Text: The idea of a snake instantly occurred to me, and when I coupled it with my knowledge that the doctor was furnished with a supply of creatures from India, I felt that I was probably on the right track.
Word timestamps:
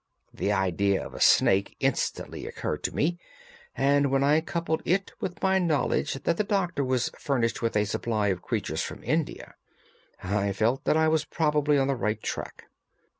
The 0.33 0.51
idea 0.51 1.05
of 1.05 1.13
a 1.13 1.21
snake 1.21 1.75
instantly 1.79 2.47
occurred 2.47 2.81
to 2.85 2.91
me, 2.95 3.19
and 3.75 4.09
when 4.09 4.23
I 4.23 4.41
coupled 4.41 4.81
it 4.83 5.11
with 5.19 5.43
my 5.43 5.59
knowledge 5.59 6.13
that 6.23 6.37
the 6.37 6.43
doctor 6.43 6.83
was 6.83 7.11
furnished 7.19 7.61
with 7.61 7.77
a 7.77 7.85
supply 7.85 8.29
of 8.29 8.41
creatures 8.41 8.81
from 8.81 9.03
India, 9.03 9.53
I 10.23 10.53
felt 10.53 10.85
that 10.85 10.97
I 10.97 11.07
was 11.07 11.25
probably 11.25 11.77
on 11.77 11.85
the 11.87 11.95
right 11.95 12.19
track. 12.19 12.63